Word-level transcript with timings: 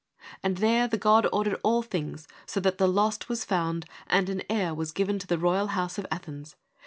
And 0.41 0.57
there 0.57 0.87
the 0.87 0.97
God 0.97 1.27
ordered 1.31 1.59
all 1.63 1.83
things 1.83 2.27
so 2.47 2.59
that 2.61 2.79
the 2.79 2.87
lost 2.87 3.29
was 3.29 3.45
found, 3.45 3.85
and 4.07 4.29
an 4.29 4.41
heir 4.49 4.73
was 4.73 4.91
given 4.91 5.19
to 5.19 5.27
the 5.27 5.37
royal 5.37 5.67
house 5.77 5.99
of 5.99 6.07
Athens. 6.09 6.55